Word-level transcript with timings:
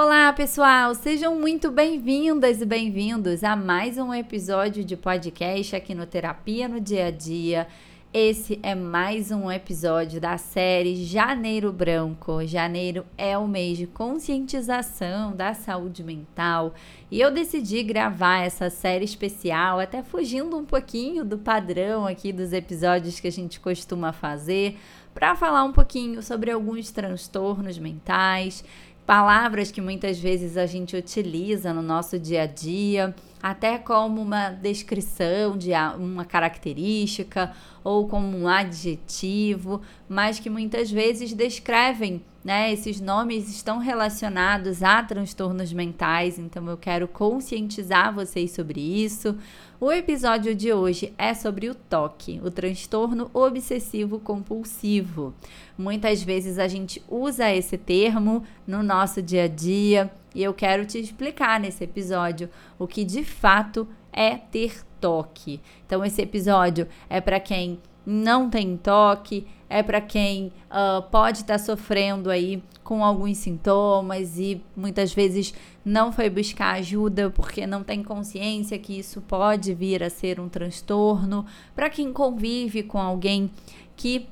Olá, 0.00 0.32
pessoal! 0.32 0.94
Sejam 0.94 1.34
muito 1.34 1.72
bem-vindas 1.72 2.60
e 2.60 2.64
bem-vindos 2.64 3.42
a 3.42 3.56
mais 3.56 3.98
um 3.98 4.14
episódio 4.14 4.84
de 4.84 4.96
podcast 4.96 5.74
aqui 5.74 5.92
no 5.92 6.06
Terapia 6.06 6.68
no 6.68 6.80
Dia 6.80 7.06
a 7.06 7.10
Dia. 7.10 7.66
Esse 8.14 8.60
é 8.62 8.76
mais 8.76 9.32
um 9.32 9.50
episódio 9.50 10.20
da 10.20 10.38
série 10.38 11.04
Janeiro 11.04 11.72
Branco. 11.72 12.46
Janeiro 12.46 13.04
é 13.18 13.36
o 13.36 13.48
mês 13.48 13.76
de 13.76 13.88
conscientização 13.88 15.34
da 15.34 15.52
saúde 15.52 16.04
mental 16.04 16.74
e 17.10 17.20
eu 17.20 17.32
decidi 17.32 17.82
gravar 17.82 18.44
essa 18.44 18.70
série 18.70 19.04
especial, 19.04 19.80
até 19.80 20.00
fugindo 20.00 20.56
um 20.56 20.64
pouquinho 20.64 21.24
do 21.24 21.38
padrão 21.38 22.06
aqui 22.06 22.32
dos 22.32 22.52
episódios 22.52 23.18
que 23.18 23.26
a 23.26 23.32
gente 23.32 23.58
costuma 23.58 24.12
fazer, 24.12 24.78
para 25.12 25.34
falar 25.34 25.64
um 25.64 25.72
pouquinho 25.72 26.22
sobre 26.22 26.50
alguns 26.50 26.92
transtornos 26.92 27.76
mentais 27.76 28.64
palavras 29.08 29.70
que 29.70 29.80
muitas 29.80 30.18
vezes 30.18 30.58
a 30.58 30.66
gente 30.66 30.94
utiliza 30.94 31.72
no 31.72 31.80
nosso 31.80 32.18
dia 32.18 32.42
a 32.42 32.46
dia, 32.46 33.14
até 33.42 33.78
como 33.78 34.20
uma 34.20 34.50
descrição 34.50 35.56
de 35.56 35.70
uma 35.98 36.26
característica 36.26 37.50
ou 37.82 38.06
como 38.06 38.36
um 38.36 38.46
adjetivo, 38.46 39.80
mas 40.06 40.38
que 40.38 40.50
muitas 40.50 40.90
vezes 40.90 41.32
descrevem, 41.32 42.22
né? 42.44 42.72
Esses 42.72 43.00
nomes 43.00 43.48
estão 43.48 43.78
relacionados 43.78 44.82
a 44.82 45.02
transtornos 45.02 45.72
mentais, 45.72 46.38
então 46.38 46.66
eu 46.68 46.76
quero 46.76 47.08
conscientizar 47.08 48.14
vocês 48.14 48.52
sobre 48.52 48.80
isso. 48.80 49.36
O 49.80 49.92
episódio 49.92 50.54
de 50.54 50.72
hoje 50.72 51.12
é 51.18 51.34
sobre 51.34 51.68
o 51.68 51.74
toque, 51.74 52.40
o 52.42 52.50
transtorno 52.50 53.30
obsessivo 53.32 54.18
compulsivo. 54.18 55.34
Muitas 55.76 56.22
vezes 56.22 56.58
a 56.58 56.66
gente 56.66 57.02
usa 57.08 57.52
esse 57.52 57.76
termo 57.76 58.44
no 58.66 58.82
nosso 58.82 59.22
dia 59.22 59.44
a 59.44 59.48
dia 59.48 60.10
e 60.34 60.42
eu 60.42 60.52
quero 60.54 60.84
te 60.84 60.98
explicar 60.98 61.60
nesse 61.60 61.84
episódio 61.84 62.48
o 62.78 62.86
que 62.86 63.04
de 63.04 63.24
fato 63.24 63.86
é 64.12 64.36
ter 64.36 64.84
toque. 65.00 65.60
Então, 65.86 66.04
esse 66.04 66.20
episódio 66.22 66.88
é 67.08 67.20
para 67.20 67.38
quem 67.38 67.78
não 68.04 68.48
tem 68.48 68.76
toque, 68.76 69.46
é 69.68 69.82
para 69.82 70.00
quem 70.00 70.52
uh, 70.70 71.02
pode 71.10 71.40
estar 71.40 71.58
tá 71.58 71.58
sofrendo 71.58 72.30
aí 72.30 72.62
com 72.82 73.04
alguns 73.04 73.36
sintomas 73.36 74.38
e 74.38 74.62
muitas 74.74 75.12
vezes 75.12 75.52
não 75.84 76.10
foi 76.10 76.30
buscar 76.30 76.76
ajuda 76.76 77.30
porque 77.30 77.66
não 77.66 77.82
tem 77.82 78.02
consciência 78.02 78.78
que 78.78 78.98
isso 78.98 79.20
pode 79.20 79.74
vir 79.74 80.02
a 80.02 80.08
ser 80.08 80.40
um 80.40 80.48
transtorno, 80.48 81.44
para 81.74 81.90
quem 81.90 82.12
convive 82.12 82.82
com 82.82 82.98
alguém 82.98 83.50
que 83.96 84.26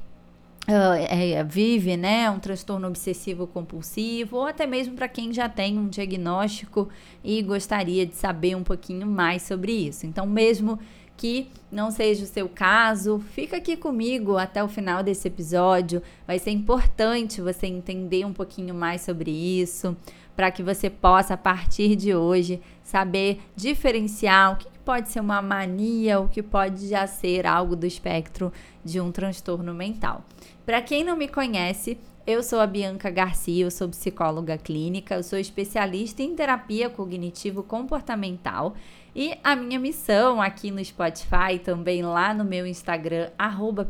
Uh, 0.69 0.98
é, 1.09 1.45
vive 1.45 1.97
né, 1.97 2.28
um 2.28 2.41
transtorno 2.41 2.89
obsessivo 2.89 3.47
compulsivo, 3.47 4.39
ou 4.39 4.47
até 4.47 4.67
mesmo 4.67 4.97
para 4.97 5.06
quem 5.06 5.33
já 5.33 5.48
tem 5.48 5.78
um 5.78 5.87
diagnóstico 5.87 6.89
e 7.23 7.41
gostaria 7.41 8.05
de 8.05 8.17
saber 8.17 8.56
um 8.56 8.65
pouquinho 8.65 9.06
mais 9.06 9.43
sobre 9.43 9.71
isso. 9.71 10.06
Então, 10.06 10.27
mesmo 10.27 10.77
que 11.17 11.48
não 11.70 11.91
seja 11.91 12.25
o 12.25 12.28
seu 12.28 12.48
caso, 12.48 13.19
fica 13.33 13.56
aqui 13.56 13.77
comigo 13.77 14.36
até 14.36 14.62
o 14.62 14.69
final 14.69 15.03
desse 15.03 15.28
episódio. 15.28 16.03
Vai 16.27 16.39
ser 16.39 16.50
importante 16.50 17.41
você 17.41 17.67
entender 17.67 18.25
um 18.25 18.33
pouquinho 18.33 18.75
mais 18.75 19.03
sobre 19.03 19.31
isso, 19.31 19.97
para 20.37 20.50
que 20.50 20.62
você 20.62 20.91
possa, 20.91 21.34
a 21.34 21.39
partir 21.39 21.97
de 21.97 22.14
hoje, 22.14 22.61
saber 22.83 23.41
diferenciar 23.56 24.53
o 24.53 24.56
que 24.56 24.69
pode 24.84 25.09
ser 25.09 25.20
uma 25.20 25.41
mania, 25.42 26.20
o 26.20 26.28
que 26.28 26.42
pode 26.42 26.89
já 26.89 27.06
ser 27.06 27.47
algo 27.47 27.75
do 27.75 27.87
espectro 27.87 28.53
de 28.84 29.00
um 29.00 29.11
transtorno 29.11 29.75
mental. 29.75 30.22
Para 30.64 30.83
quem 30.83 31.03
não 31.03 31.17
me 31.17 31.27
conhece, 31.27 31.98
eu 32.27 32.42
sou 32.42 32.58
a 32.58 32.66
Bianca 32.66 33.08
Garcia, 33.08 33.64
eu 33.64 33.70
sou 33.70 33.88
psicóloga 33.88 34.58
clínica, 34.58 35.14
eu 35.14 35.22
sou 35.22 35.38
especialista 35.38 36.22
em 36.22 36.34
terapia 36.34 36.91
cognitivo-comportamental 36.91 38.74
e 39.14 39.38
a 39.44 39.55
minha 39.55 39.78
missão 39.78 40.42
aqui 40.42 40.72
no 40.72 40.84
Spotify, 40.84 41.60
também 41.62 42.02
lá 42.02 42.34
no 42.34 42.44
meu 42.44 42.66
Instagram, 42.66 43.31
arroba 43.38 43.86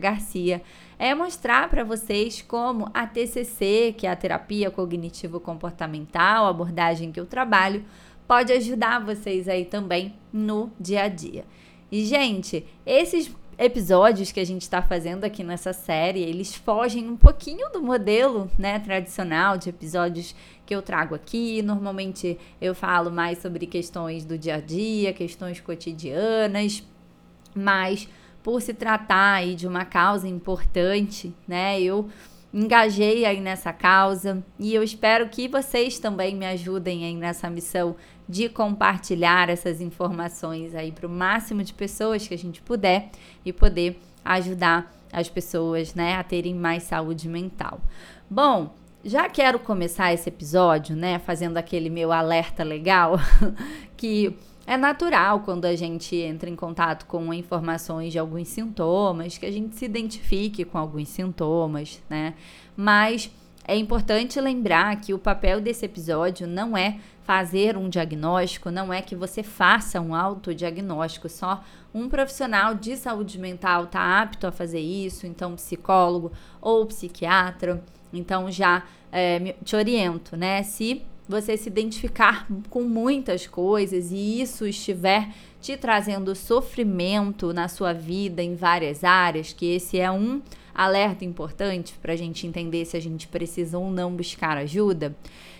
Garcia, 0.00 0.62
é 0.98 1.14
mostrar 1.14 1.68
para 1.68 1.84
vocês 1.84 2.40
como 2.40 2.90
a 2.94 3.06
TCC, 3.06 3.94
que 3.98 4.06
é 4.06 4.10
a 4.10 4.16
terapia 4.16 4.70
cognitivo-comportamental, 4.70 6.46
abordagem 6.46 7.12
que 7.12 7.20
eu 7.20 7.26
trabalho, 7.26 7.84
pode 8.26 8.50
ajudar 8.50 9.04
vocês 9.04 9.46
aí 9.46 9.66
também 9.66 10.14
no 10.32 10.72
dia 10.80 11.02
a 11.02 11.08
dia. 11.08 11.44
E, 11.92 12.06
gente, 12.06 12.66
esses 12.86 13.30
episódios 13.58 14.32
que 14.32 14.40
a 14.40 14.44
gente 14.44 14.62
está 14.62 14.82
fazendo 14.82 15.24
aqui 15.24 15.44
nessa 15.44 15.72
série, 15.72 16.20
eles 16.20 16.54
fogem 16.54 17.08
um 17.08 17.16
pouquinho 17.16 17.70
do 17.70 17.82
modelo, 17.82 18.50
né, 18.58 18.78
tradicional 18.78 19.56
de 19.56 19.68
episódios 19.68 20.34
que 20.64 20.74
eu 20.74 20.82
trago 20.82 21.14
aqui. 21.14 21.62
Normalmente 21.62 22.38
eu 22.60 22.74
falo 22.74 23.10
mais 23.10 23.38
sobre 23.38 23.66
questões 23.66 24.24
do 24.24 24.38
dia 24.38 24.56
a 24.56 24.60
dia, 24.60 25.12
questões 25.12 25.60
cotidianas, 25.60 26.82
mas 27.54 28.08
por 28.42 28.60
se 28.60 28.74
tratar 28.74 29.34
aí 29.34 29.54
de 29.54 29.68
uma 29.68 29.84
causa 29.84 30.26
importante, 30.26 31.32
né, 31.46 31.80
eu 31.80 32.08
engajei 32.52 33.24
aí 33.24 33.40
nessa 33.40 33.72
causa 33.72 34.44
e 34.58 34.74
eu 34.74 34.82
espero 34.82 35.28
que 35.28 35.48
vocês 35.48 35.98
também 35.98 36.36
me 36.36 36.44
ajudem 36.46 37.04
aí 37.04 37.14
nessa 37.14 37.48
missão 37.48 37.96
de 38.28 38.48
compartilhar 38.48 39.48
essas 39.48 39.80
informações 39.80 40.74
aí 40.74 40.92
para 40.92 41.06
o 41.06 41.10
máximo 41.10 41.62
de 41.62 41.74
pessoas 41.74 42.26
que 42.26 42.34
a 42.34 42.38
gente 42.38 42.62
puder 42.62 43.10
e 43.44 43.52
poder 43.52 44.00
ajudar 44.24 44.92
as 45.12 45.28
pessoas, 45.28 45.94
né, 45.94 46.14
a 46.14 46.22
terem 46.22 46.54
mais 46.54 46.84
saúde 46.84 47.28
mental. 47.28 47.80
Bom, 48.30 48.74
já 49.04 49.28
quero 49.28 49.58
começar 49.58 50.12
esse 50.12 50.28
episódio, 50.28 50.96
né, 50.96 51.18
fazendo 51.18 51.56
aquele 51.56 51.90
meu 51.90 52.12
alerta 52.12 52.62
legal 52.62 53.18
que 53.96 54.34
é 54.66 54.76
natural 54.76 55.40
quando 55.40 55.64
a 55.64 55.74
gente 55.74 56.14
entra 56.16 56.48
em 56.48 56.54
contato 56.56 57.04
com 57.06 57.34
informações 57.34 58.12
de 58.12 58.18
alguns 58.18 58.48
sintomas, 58.48 59.36
que 59.36 59.44
a 59.44 59.50
gente 59.50 59.74
se 59.74 59.84
identifique 59.84 60.64
com 60.64 60.78
alguns 60.78 61.08
sintomas, 61.08 62.00
né? 62.08 62.34
Mas 62.76 63.30
é 63.64 63.76
importante 63.76 64.40
lembrar 64.40 65.00
que 65.00 65.14
o 65.14 65.18
papel 65.18 65.60
desse 65.60 65.84
episódio 65.84 66.46
não 66.46 66.76
é 66.76 66.98
fazer 67.22 67.76
um 67.76 67.88
diagnóstico, 67.88 68.70
não 68.70 68.92
é 68.92 69.00
que 69.00 69.14
você 69.14 69.42
faça 69.42 70.00
um 70.00 70.14
autodiagnóstico, 70.14 71.28
só 71.28 71.62
um 71.94 72.08
profissional 72.08 72.74
de 72.74 72.96
saúde 72.96 73.38
mental 73.38 73.84
está 73.84 74.20
apto 74.20 74.46
a 74.46 74.52
fazer 74.52 74.80
isso, 74.80 75.26
então 75.26 75.54
psicólogo 75.54 76.32
ou 76.60 76.84
psiquiatra. 76.86 77.82
Então 78.12 78.50
já 78.50 78.82
é, 79.12 79.54
te 79.64 79.76
oriento, 79.76 80.36
né? 80.36 80.62
Se 80.62 81.02
você 81.28 81.56
se 81.56 81.68
identificar 81.68 82.46
com 82.68 82.82
muitas 82.82 83.46
coisas 83.46 84.10
e 84.10 84.40
isso 84.40 84.66
estiver 84.66 85.28
te 85.60 85.76
trazendo 85.76 86.34
sofrimento 86.34 87.52
na 87.52 87.68
sua 87.68 87.92
vida 87.92 88.42
em 88.42 88.56
várias 88.56 89.04
áreas, 89.04 89.52
que 89.52 89.66
esse 89.66 90.00
é 90.00 90.10
um 90.10 90.42
alerta 90.74 91.24
importante 91.24 91.94
para 92.00 92.12
a 92.12 92.16
gente 92.16 92.46
entender 92.46 92.84
se 92.84 92.96
a 92.96 93.00
gente 93.00 93.28
precisa 93.28 93.78
ou 93.78 93.90
não 93.90 94.14
buscar 94.14 94.56
ajuda, 94.56 95.14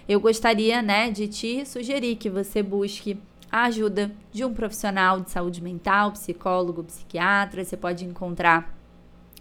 eu 0.08 0.20
gostaria, 0.20 0.82
né, 0.82 1.10
de 1.10 1.28
te 1.28 1.64
sugerir 1.64 2.16
que 2.16 2.28
você 2.28 2.62
busque 2.62 3.18
a 3.50 3.64
ajuda 3.64 4.10
de 4.32 4.44
um 4.44 4.54
profissional 4.54 5.20
de 5.20 5.30
saúde 5.30 5.62
mental, 5.62 6.12
psicólogo, 6.12 6.82
psiquiatra. 6.84 7.62
Você 7.62 7.76
pode 7.76 8.04
encontrar 8.04 8.74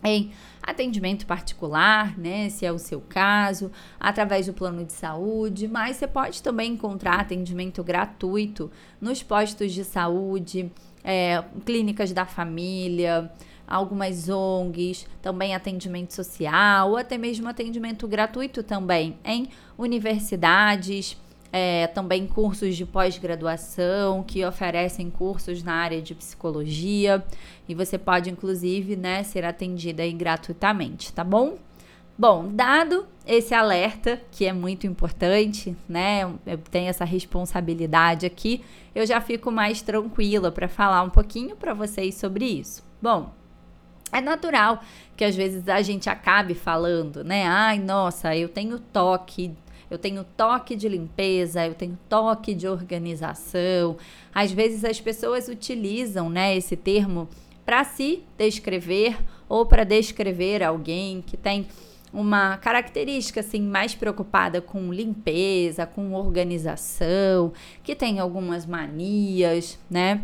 em 0.03 0.31
atendimento 0.61 1.25
particular, 1.25 2.17
né, 2.17 2.49
se 2.49 2.65
é 2.65 2.71
o 2.71 2.77
seu 2.77 2.99
caso, 3.01 3.71
através 3.99 4.47
do 4.47 4.53
plano 4.53 4.83
de 4.83 4.93
saúde, 4.93 5.67
mas 5.67 5.97
você 5.97 6.07
pode 6.07 6.41
também 6.43 6.73
encontrar 6.73 7.19
atendimento 7.19 7.83
gratuito 7.83 8.69
nos 8.99 9.23
postos 9.23 9.71
de 9.71 9.83
saúde, 9.83 10.71
é, 11.03 11.43
clínicas 11.65 12.11
da 12.11 12.25
família, 12.25 13.31
algumas 13.71 14.29
ONGs, 14.29 15.07
também 15.21 15.55
atendimento 15.55 16.13
social, 16.13 16.91
ou 16.91 16.97
até 16.97 17.17
mesmo 17.17 17.47
atendimento 17.47 18.07
gratuito 18.07 18.61
também 18.61 19.17
em 19.23 19.47
universidades 19.77 21.17
é, 21.51 21.87
também 21.87 22.25
cursos 22.25 22.75
de 22.75 22.85
pós-graduação 22.85 24.23
que 24.23 24.43
oferecem 24.45 25.09
cursos 25.09 25.61
na 25.61 25.73
área 25.73 26.01
de 26.01 26.15
psicologia 26.15 27.23
e 27.67 27.75
você 27.75 27.97
pode 27.97 28.29
inclusive 28.29 28.95
né, 28.95 29.23
ser 29.23 29.43
atendida 29.43 30.09
gratuitamente, 30.11 31.11
tá 31.11 31.23
bom? 31.23 31.57
Bom, 32.17 32.49
dado 32.53 33.05
esse 33.25 33.53
alerta, 33.53 34.21
que 34.31 34.45
é 34.45 34.53
muito 34.53 34.85
importante, 34.85 35.75
né? 35.89 36.21
Eu 36.45 36.57
tenho 36.57 36.89
essa 36.89 37.03
responsabilidade 37.03 38.25
aqui, 38.25 38.61
eu 38.93 39.05
já 39.07 39.19
fico 39.19 39.51
mais 39.51 39.81
tranquila 39.81 40.51
para 40.51 40.67
falar 40.67 41.01
um 41.01 41.09
pouquinho 41.09 41.55
para 41.55 41.73
vocês 41.73 42.15
sobre 42.15 42.45
isso. 42.45 42.83
Bom, 43.01 43.33
é 44.11 44.21
natural 44.21 44.83
que 45.15 45.23
às 45.23 45.35
vezes 45.35 45.67
a 45.67 45.81
gente 45.81 46.09
acabe 46.09 46.53
falando, 46.53 47.23
né? 47.23 47.45
Ai, 47.45 47.79
nossa, 47.79 48.35
eu 48.35 48.49
tenho 48.49 48.79
toque 48.79 49.55
eu 49.91 49.97
tenho 49.97 50.23
toque 50.23 50.73
de 50.73 50.87
limpeza, 50.87 51.67
eu 51.67 51.73
tenho 51.75 51.99
toque 52.07 52.53
de 52.53 52.65
organização. 52.65 53.97
Às 54.33 54.49
vezes 54.49 54.85
as 54.85 55.01
pessoas 55.01 55.49
utilizam, 55.49 56.29
né, 56.29 56.55
esse 56.55 56.77
termo 56.77 57.27
para 57.65 57.83
se 57.83 58.23
descrever 58.37 59.17
ou 59.49 59.65
para 59.65 59.83
descrever 59.83 60.63
alguém 60.63 61.21
que 61.21 61.35
tem 61.35 61.67
uma 62.13 62.57
característica 62.57 63.41
assim 63.41 63.61
mais 63.61 63.93
preocupada 63.93 64.61
com 64.61 64.93
limpeza, 64.93 65.85
com 65.85 66.13
organização, 66.13 67.51
que 67.83 67.93
tem 67.93 68.17
algumas 68.17 68.65
manias, 68.65 69.77
né? 69.89 70.21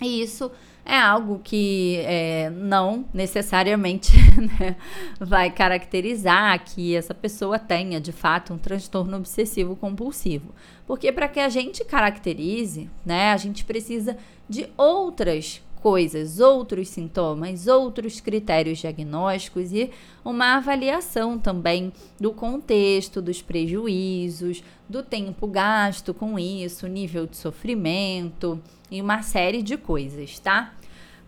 E 0.00 0.22
isso 0.22 0.52
é 0.84 0.98
algo 0.98 1.40
que 1.42 1.96
é, 2.04 2.50
não 2.50 3.06
necessariamente 3.12 4.12
né, 4.60 4.76
vai 5.18 5.50
caracterizar 5.50 6.62
que 6.62 6.94
essa 6.94 7.14
pessoa 7.14 7.58
tenha 7.58 8.00
de 8.00 8.12
fato 8.12 8.52
um 8.52 8.58
transtorno 8.58 9.16
obsessivo 9.16 9.74
compulsivo. 9.74 10.54
Porque 10.86 11.10
para 11.10 11.28
que 11.28 11.40
a 11.40 11.48
gente 11.48 11.82
caracterize, 11.84 12.90
né, 13.04 13.32
a 13.32 13.36
gente 13.38 13.64
precisa 13.64 14.16
de 14.48 14.68
outras 14.76 15.62
coisas, 15.84 16.40
outros 16.40 16.88
sintomas, 16.88 17.66
outros 17.66 18.18
critérios 18.18 18.78
diagnósticos 18.78 19.70
e 19.70 19.90
uma 20.24 20.56
avaliação 20.56 21.38
também 21.38 21.92
do 22.18 22.32
contexto, 22.32 23.20
dos 23.20 23.42
prejuízos, 23.42 24.64
do 24.88 25.02
tempo 25.02 25.46
gasto 25.46 26.14
com 26.14 26.38
isso, 26.38 26.88
nível 26.88 27.26
de 27.26 27.36
sofrimento 27.36 28.58
e 28.90 29.02
uma 29.02 29.20
série 29.20 29.62
de 29.62 29.76
coisas, 29.76 30.38
tá? 30.38 30.72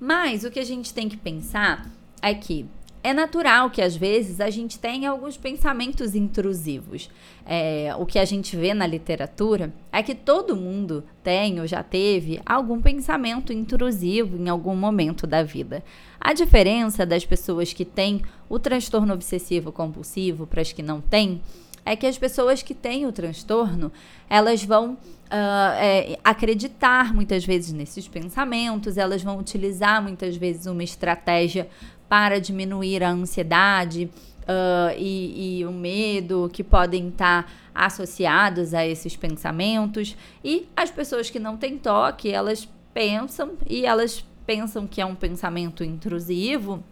Mas 0.00 0.42
o 0.42 0.50
que 0.50 0.58
a 0.58 0.64
gente 0.64 0.94
tem 0.94 1.06
que 1.06 1.18
pensar 1.18 1.90
é 2.22 2.32
que 2.32 2.64
é 3.06 3.12
natural 3.12 3.70
que 3.70 3.80
às 3.80 3.94
vezes 3.94 4.40
a 4.40 4.50
gente 4.50 4.80
tenha 4.80 5.10
alguns 5.10 5.36
pensamentos 5.36 6.16
intrusivos. 6.16 7.08
É, 7.46 7.94
o 7.96 8.04
que 8.04 8.18
a 8.18 8.24
gente 8.24 8.56
vê 8.56 8.74
na 8.74 8.84
literatura 8.84 9.72
é 9.92 10.02
que 10.02 10.12
todo 10.12 10.56
mundo 10.56 11.04
tem 11.22 11.60
ou 11.60 11.68
já 11.68 11.84
teve 11.84 12.40
algum 12.44 12.82
pensamento 12.82 13.52
intrusivo 13.52 14.36
em 14.36 14.48
algum 14.48 14.74
momento 14.74 15.24
da 15.24 15.44
vida. 15.44 15.84
A 16.20 16.32
diferença 16.32 17.06
das 17.06 17.24
pessoas 17.24 17.72
que 17.72 17.84
têm 17.84 18.22
o 18.48 18.58
transtorno 18.58 19.14
obsessivo 19.14 19.70
compulsivo 19.70 20.44
para 20.44 20.62
as 20.62 20.72
que 20.72 20.82
não 20.82 21.00
têm 21.00 21.40
é 21.84 21.94
que 21.94 22.08
as 22.08 22.18
pessoas 22.18 22.60
que 22.60 22.74
têm 22.74 23.06
o 23.06 23.12
transtorno 23.12 23.92
elas 24.28 24.64
vão 24.64 24.94
uh, 24.94 25.76
é, 25.78 26.18
acreditar 26.24 27.14
muitas 27.14 27.44
vezes 27.44 27.72
nesses 27.72 28.08
pensamentos, 28.08 28.98
elas 28.98 29.22
vão 29.22 29.38
utilizar 29.38 30.02
muitas 30.02 30.36
vezes 30.36 30.66
uma 30.66 30.82
estratégia 30.82 31.68
para 32.08 32.40
diminuir 32.40 33.02
a 33.02 33.10
ansiedade 33.10 34.10
uh, 34.42 34.94
e, 34.96 35.58
e, 35.60 35.66
o 35.66 35.72
medo 35.72 36.48
que 36.52 36.62
podem 36.62 37.08
estar 37.08 37.50
associados 37.74 38.72
a 38.72 38.86
esses 38.86 39.16
pensamentos. 39.16 40.16
E 40.44 40.68
as 40.76 40.90
pessoas 40.90 41.28
que 41.30 41.38
não 41.38 41.56
têm 41.56 41.78
toque, 41.78 42.30
elas 42.30 42.68
pensam 42.94 43.52
e 43.68 43.84
elas 43.84 44.24
pensam 44.46 44.86
que 44.86 45.00
é 45.00 45.06
um 45.06 45.14
pensamento 45.14 45.84
intrusivo. 45.84 46.82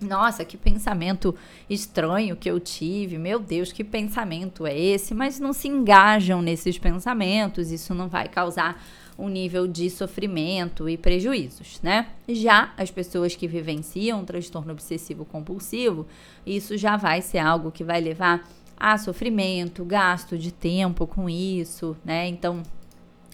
Nossa, 0.00 0.44
que 0.44 0.56
pensamento 0.56 1.34
estranho 1.68 2.36
que 2.36 2.48
eu 2.48 2.60
tive. 2.60 3.18
Meu 3.18 3.40
Deus, 3.40 3.72
que 3.72 3.82
pensamento 3.82 4.64
é 4.64 4.78
esse? 4.78 5.12
Mas 5.12 5.40
não 5.40 5.52
se 5.52 5.66
engajam 5.66 6.40
nesses 6.40 6.78
pensamentos, 6.78 7.72
isso 7.72 7.94
não 7.94 8.08
vai 8.08 8.28
causar 8.28 8.80
um 9.18 9.28
nível 9.28 9.66
de 9.66 9.90
sofrimento 9.90 10.88
e 10.88 10.96
prejuízos, 10.96 11.80
né? 11.82 12.06
Já 12.28 12.72
as 12.76 12.90
pessoas 12.90 13.34
que 13.34 13.48
vivenciam 13.48 14.20
um 14.20 14.24
transtorno 14.24 14.72
obsessivo 14.72 15.24
compulsivo, 15.24 16.06
isso 16.46 16.78
já 16.78 16.96
vai 16.96 17.20
ser 17.20 17.38
algo 17.38 17.72
que 17.72 17.82
vai 17.82 18.00
levar 18.00 18.48
a 18.76 18.96
sofrimento, 18.96 19.84
gasto 19.84 20.38
de 20.38 20.52
tempo 20.52 21.04
com 21.04 21.28
isso, 21.28 21.96
né? 22.04 22.28
Então, 22.28 22.62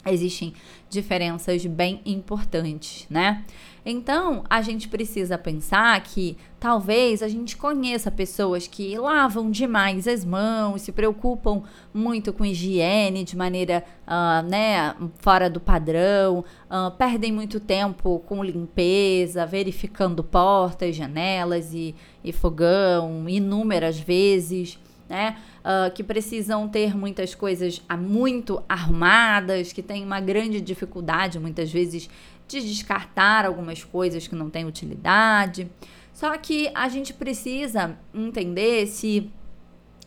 existem 0.06 0.52
diferenças 0.88 1.64
bem 1.66 2.00
importantes, 2.04 3.06
né? 3.10 3.44
Então, 3.86 4.44
a 4.48 4.62
gente 4.62 4.88
precisa 4.88 5.36
pensar 5.36 6.00
que 6.02 6.38
talvez 6.58 7.22
a 7.22 7.28
gente 7.28 7.54
conheça 7.54 8.10
pessoas 8.10 8.66
que 8.66 8.96
lavam 8.96 9.50
demais 9.50 10.08
as 10.08 10.24
mãos, 10.24 10.82
se 10.82 10.90
preocupam 10.90 11.62
muito 11.92 12.32
com 12.32 12.46
higiene 12.46 13.24
de 13.24 13.36
maneira 13.36 13.84
uh, 14.06 14.48
né, 14.48 14.94
fora 15.18 15.50
do 15.50 15.60
padrão, 15.60 16.42
uh, 16.70 16.90
perdem 16.96 17.30
muito 17.30 17.60
tempo 17.60 18.20
com 18.20 18.42
limpeza, 18.42 19.44
verificando 19.44 20.24
portas, 20.24 20.96
janelas 20.96 21.74
e, 21.74 21.94
e 22.22 22.32
fogão 22.32 23.28
inúmeras 23.28 23.98
vezes. 23.98 24.78
Né? 25.08 25.36
Uh, 25.60 25.92
que 25.92 26.02
precisam 26.02 26.66
ter 26.66 26.96
muitas 26.96 27.34
coisas 27.34 27.82
muito 27.98 28.62
arrumadas, 28.66 29.70
que 29.70 29.82
têm 29.82 30.02
uma 30.02 30.18
grande 30.18 30.62
dificuldade, 30.62 31.38
muitas 31.38 31.70
vezes, 31.70 32.08
de 32.48 32.60
descartar 32.62 33.44
algumas 33.44 33.84
coisas 33.84 34.26
que 34.26 34.34
não 34.34 34.48
têm 34.48 34.64
utilidade. 34.64 35.70
Só 36.12 36.36
que 36.38 36.70
a 36.74 36.88
gente 36.88 37.12
precisa 37.12 37.98
entender 38.14 38.86
se 38.86 39.30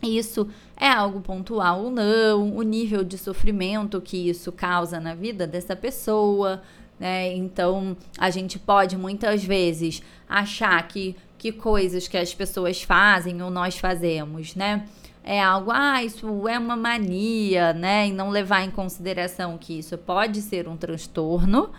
isso 0.01 0.47
é 0.75 0.89
algo 0.89 1.21
pontual 1.21 1.85
ou 1.85 1.91
não, 1.91 2.55
o 2.55 2.61
nível 2.61 3.03
de 3.03 3.17
sofrimento 3.17 3.99
que 3.99 4.29
isso 4.29 4.51
causa 4.51 4.99
na 4.99 5.13
vida 5.13 5.45
dessa 5.45 5.75
pessoa, 5.75 6.61
né? 6.99 7.33
Então, 7.33 7.95
a 8.17 8.29
gente 8.29 8.57
pode 8.57 8.97
muitas 8.97 9.43
vezes 9.43 10.01
achar 10.27 10.85
que, 10.87 11.15
que 11.37 11.51
coisas 11.51 12.07
que 12.07 12.17
as 12.17 12.33
pessoas 12.33 12.81
fazem 12.81 13.41
ou 13.41 13.49
nós 13.49 13.77
fazemos, 13.77 14.55
né? 14.55 14.87
É 15.23 15.43
algo, 15.43 15.71
ah, 15.73 16.03
isso 16.03 16.47
é 16.47 16.57
uma 16.57 16.77
mania, 16.77 17.73
né? 17.73 18.07
E 18.07 18.11
não 18.11 18.29
levar 18.29 18.63
em 18.63 18.71
consideração 18.71 19.57
que 19.57 19.77
isso 19.79 19.97
pode 19.97 20.41
ser 20.41 20.67
um 20.67 20.77
transtorno, 20.77 21.69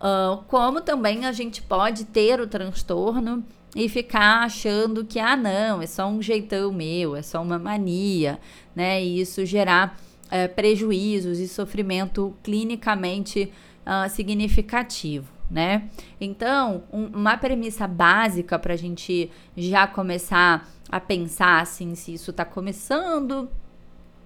Uh, 0.00 0.42
como 0.48 0.80
também 0.80 1.26
a 1.26 1.32
gente 1.32 1.60
pode 1.60 2.06
ter 2.06 2.40
o 2.40 2.46
transtorno 2.46 3.44
e 3.76 3.86
ficar 3.86 4.44
achando 4.44 5.04
que, 5.04 5.18
ah, 5.18 5.36
não, 5.36 5.82
é 5.82 5.86
só 5.86 6.08
um 6.08 6.22
jeitão 6.22 6.72
meu, 6.72 7.14
é 7.14 7.20
só 7.20 7.42
uma 7.42 7.58
mania, 7.58 8.38
né? 8.74 9.04
E 9.04 9.20
isso 9.20 9.44
gerar 9.44 10.00
uh, 10.24 10.54
prejuízos 10.54 11.38
e 11.38 11.46
sofrimento 11.46 12.34
clinicamente 12.42 13.52
uh, 13.84 14.08
significativo, 14.08 15.30
né? 15.50 15.88
Então, 16.20 16.84
um, 16.92 17.06
uma 17.06 17.36
premissa 17.36 17.86
básica 17.86 18.58
para 18.58 18.74
a 18.74 18.76
gente 18.76 19.30
já 19.56 19.86
começar 19.86 20.68
a 20.88 21.00
pensar 21.00 21.60
assim, 21.60 21.94
se 21.94 22.14
isso 22.14 22.30
está 22.30 22.44
começando 22.44 23.48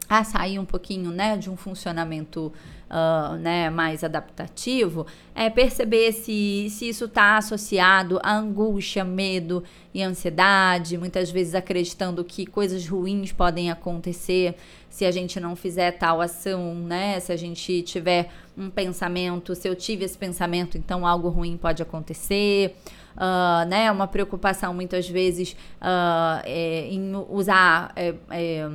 a 0.09 0.23
sair 0.23 0.59
um 0.59 0.65
pouquinho, 0.65 1.11
né, 1.11 1.37
de 1.37 1.49
um 1.49 1.56
funcionamento 1.56 2.53
uh, 2.91 3.37
né, 3.37 3.71
mais 3.71 4.05
adaptativo, 4.05 5.06
é 5.35 5.49
perceber 5.49 6.12
se, 6.12 6.69
se 6.71 6.88
isso 6.88 7.06
está 7.06 7.38
associado 7.38 8.21
a 8.23 8.37
angústia, 8.37 9.05
medo 9.05 9.65
e 9.93 10.03
ansiedade, 10.03 10.99
muitas 10.99 11.31
vezes 11.31 11.55
acreditando 11.55 12.23
que 12.25 12.44
coisas 12.44 12.87
ruins 12.87 13.32
podem 13.32 13.71
acontecer 13.71 14.56
se 14.94 15.05
a 15.05 15.11
gente 15.11 15.41
não 15.41 15.56
fizer 15.56 15.91
tal 15.91 16.20
ação, 16.20 16.73
né? 16.73 17.19
Se 17.19 17.32
a 17.32 17.37
gente 17.37 17.83
tiver 17.83 18.30
um 18.57 18.71
pensamento, 18.71 19.52
se 19.52 19.68
eu 19.68 19.75
tive 19.75 20.04
esse 20.04 20.16
pensamento, 20.16 20.78
então 20.78 21.04
algo 21.04 21.28
ruim 21.30 21.57
pode 21.57 21.83
acontecer. 21.83 22.76
Uh, 23.16 23.68
né, 23.68 23.90
uma 23.90 24.07
preocupação 24.07 24.73
muitas 24.73 25.09
vezes 25.09 25.57
uh, 25.80 26.42
é, 26.45 26.88
em 26.90 27.12
usar 27.28 27.92
é, 27.97 28.14
é, 28.30 28.71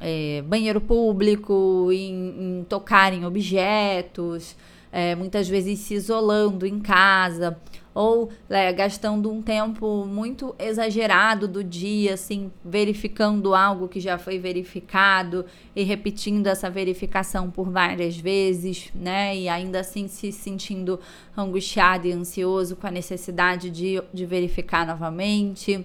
é, 0.00 0.42
banheiro 0.42 0.80
público, 0.80 1.88
em, 1.92 2.58
em, 2.60 2.66
tocar 2.68 3.12
em 3.12 3.24
objetos, 3.24 4.56
é, 4.90 5.14
muitas 5.14 5.48
vezes 5.48 5.78
se 5.78 5.94
isolando 5.94 6.66
em 6.66 6.80
casa 6.80 7.56
ou 8.00 8.30
gastando 8.74 9.30
um 9.30 9.42
tempo 9.42 10.06
muito 10.06 10.54
exagerado 10.58 11.46
do 11.46 11.62
dia, 11.62 12.14
assim, 12.14 12.50
verificando 12.64 13.54
algo 13.54 13.88
que 13.88 14.00
já 14.00 14.16
foi 14.16 14.38
verificado 14.38 15.44
e 15.76 15.82
repetindo 15.82 16.46
essa 16.46 16.70
verificação 16.70 17.50
por 17.50 17.68
várias 17.68 18.16
vezes, 18.16 18.90
né? 18.94 19.36
E 19.36 19.50
ainda 19.50 19.80
assim 19.80 20.08
se 20.08 20.32
sentindo 20.32 20.98
angustiado 21.36 22.06
e 22.06 22.12
ansioso 22.12 22.74
com 22.74 22.86
a 22.86 22.90
necessidade 22.90 23.68
de, 23.68 24.02
de 24.14 24.24
verificar 24.24 24.86
novamente. 24.86 25.84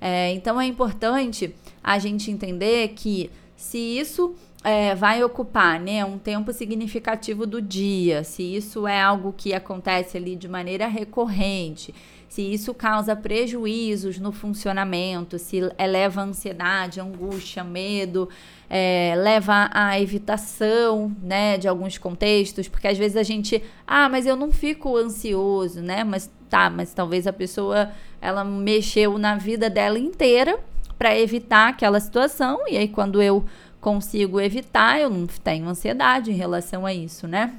É, 0.00 0.32
então 0.32 0.60
é 0.60 0.66
importante 0.66 1.54
a 1.80 1.96
gente 2.00 2.28
entender 2.28 2.88
que 2.88 3.30
se 3.54 3.78
isso 3.78 4.34
é, 4.64 4.94
vai 4.94 5.22
ocupar 5.24 5.80
né, 5.80 6.04
um 6.04 6.18
tempo 6.18 6.52
significativo 6.52 7.46
do 7.46 7.60
dia, 7.60 8.22
se 8.24 8.42
isso 8.42 8.86
é 8.86 9.00
algo 9.00 9.34
que 9.36 9.52
acontece 9.52 10.16
ali 10.16 10.36
de 10.36 10.48
maneira 10.48 10.86
recorrente, 10.86 11.94
se 12.28 12.40
isso 12.42 12.72
causa 12.72 13.14
prejuízos 13.14 14.18
no 14.18 14.32
funcionamento, 14.32 15.38
se 15.38 15.60
eleva 15.78 16.22
ansiedade, 16.22 17.00
angústia, 17.00 17.62
medo, 17.62 18.28
é, 18.70 19.14
leva 19.18 19.68
à 19.70 20.00
evitação 20.00 21.14
né, 21.22 21.58
de 21.58 21.68
alguns 21.68 21.98
contextos, 21.98 22.68
porque 22.68 22.88
às 22.88 22.96
vezes 22.96 23.18
a 23.18 23.22
gente, 23.22 23.62
ah, 23.86 24.08
mas 24.08 24.26
eu 24.26 24.34
não 24.34 24.50
fico 24.50 24.96
ansioso, 24.96 25.82
né? 25.82 26.04
Mas 26.04 26.30
tá, 26.48 26.70
mas 26.70 26.94
talvez 26.94 27.26
a 27.26 27.32
pessoa 27.34 27.90
ela 28.18 28.44
mexeu 28.44 29.18
na 29.18 29.36
vida 29.36 29.68
dela 29.68 29.98
inteira 29.98 30.58
para 30.96 31.18
evitar 31.18 31.68
aquela 31.68 31.98
situação. 32.00 32.60
E 32.68 32.78
aí, 32.78 32.88
quando 32.88 33.20
eu 33.20 33.44
consigo 33.82 34.40
evitar, 34.40 34.98
eu 34.98 35.10
não 35.10 35.26
tenho 35.26 35.68
ansiedade 35.68 36.30
em 36.30 36.34
relação 36.34 36.86
a 36.86 36.94
isso, 36.94 37.28
né? 37.28 37.54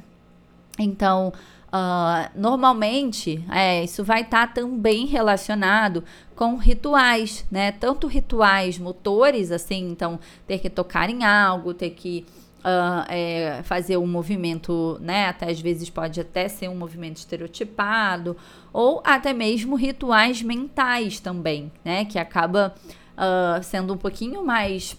Então, 0.80 1.32
Uh, 1.74 2.30
normalmente, 2.36 3.44
é, 3.52 3.84
isso 3.84 4.04
vai 4.04 4.22
estar 4.22 4.46
tá 4.46 4.54
também 4.54 5.08
relacionado 5.08 6.04
com 6.36 6.56
rituais, 6.56 7.44
né? 7.50 7.72
Tanto 7.72 8.06
rituais 8.06 8.78
motores, 8.78 9.50
assim, 9.50 9.90
então 9.90 10.20
ter 10.46 10.60
que 10.60 10.70
tocar 10.70 11.10
em 11.10 11.24
algo, 11.24 11.74
ter 11.74 11.90
que 11.90 12.28
uh, 12.60 13.06
é, 13.10 13.62
fazer 13.64 13.98
um 13.98 14.06
movimento, 14.06 15.00
né? 15.02 15.30
Até 15.30 15.50
às 15.50 15.60
vezes 15.60 15.90
pode 15.90 16.22
até 16.22 16.48
ser 16.48 16.70
um 16.70 16.76
movimento 16.76 17.18
estereotipado, 17.18 18.38
ou 18.72 19.02
até 19.04 19.34
mesmo 19.34 19.76
rituais 19.76 20.44
mentais 20.44 21.20
também, 21.20 21.72
né? 21.84 22.06
Que 22.06 22.20
acaba 22.20 22.76
uh, 23.18 23.64
sendo 23.64 23.96
um 23.96 23.98
pouquinho 23.98 24.46
mais 24.46 24.96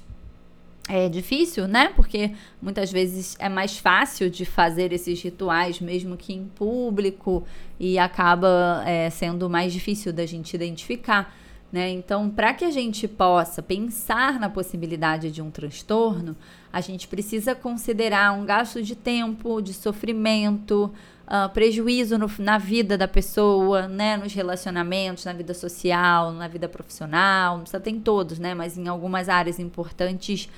é 0.88 1.08
difícil, 1.08 1.66
né? 1.66 1.88
Porque 1.96 2.32
muitas 2.60 2.92
vezes 2.92 3.36
é 3.38 3.48
mais 3.48 3.78
fácil 3.78 4.28
de 4.28 4.44
fazer 4.44 4.92
esses 4.92 5.20
rituais, 5.22 5.80
mesmo 5.80 6.16
que 6.16 6.32
em 6.32 6.44
público, 6.44 7.44
e 7.80 7.98
acaba 7.98 8.82
é, 8.86 9.08
sendo 9.10 9.48
mais 9.48 9.72
difícil 9.72 10.12
da 10.12 10.26
gente 10.26 10.54
identificar. 10.54 11.34
Né? 11.72 11.90
Então, 11.90 12.30
para 12.30 12.54
que 12.54 12.64
a 12.64 12.70
gente 12.70 13.08
possa 13.08 13.60
pensar 13.60 14.38
na 14.38 14.48
possibilidade 14.48 15.30
de 15.32 15.42
um 15.42 15.50
transtorno, 15.50 16.36
a 16.72 16.80
gente 16.80 17.08
precisa 17.08 17.54
considerar 17.54 18.32
um 18.32 18.44
gasto 18.44 18.80
de 18.80 18.94
tempo, 18.94 19.60
de 19.60 19.72
sofrimento, 19.72 20.92
uh, 21.26 21.52
prejuízo 21.52 22.18
no, 22.18 22.30
na 22.38 22.58
vida 22.58 22.96
da 22.96 23.08
pessoa, 23.08 23.88
né? 23.88 24.16
nos 24.16 24.32
relacionamentos, 24.32 25.24
na 25.24 25.32
vida 25.32 25.54
social, 25.54 26.32
na 26.32 26.48
vida 26.48 26.68
profissional, 26.68 27.56
não 27.56 27.62
precisa 27.62 27.80
ter 27.80 27.90
em 27.90 28.00
todos, 28.00 28.38
né? 28.38 28.54
mas 28.54 28.78
em 28.78 28.88
algumas 28.88 29.28
áreas 29.28 29.58
importantes 29.58 30.48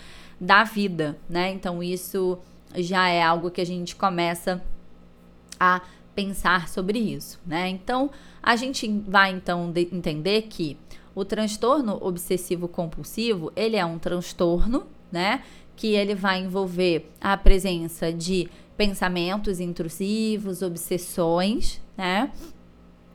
da 0.41 0.65
vida, 0.65 1.17
né? 1.29 1.51
Então 1.53 1.83
isso 1.83 2.39
já 2.75 3.09
é 3.09 3.23
algo 3.23 3.51
que 3.51 3.61
a 3.61 3.67
gente 3.67 3.97
começa 3.97 4.63
a 5.59 5.81
pensar 6.15 6.69
sobre 6.69 6.99
isso, 6.99 7.41
né? 7.47 7.69
Então 7.69 8.11
a 8.43 8.55
gente 8.57 8.87
vai 9.07 9.33
então 9.33 9.73
entender 9.77 10.43
que 10.43 10.77
o 11.15 11.25
transtorno 11.25 11.99
obsessivo 12.01 12.69
compulsivo 12.69 13.51
ele 13.57 13.77
é 13.77 13.85
um 13.85 13.99
transtorno, 13.99 14.87
né? 15.11 15.43
Que 15.75 15.95
ele 15.95 16.15
vai 16.15 16.41
envolver 16.41 17.11
a 17.21 17.37
presença 17.37 18.13
de 18.13 18.49
pensamentos 18.77 19.61
intrusivos, 19.61 20.63
obsessões, 20.63 21.81
né? 21.97 22.31